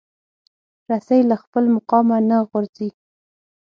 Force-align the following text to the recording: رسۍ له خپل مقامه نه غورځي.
رسۍ 0.89 1.21
له 1.29 1.35
خپل 1.43 1.63
مقامه 1.75 2.17
نه 2.29 2.37
غورځي. 2.49 2.89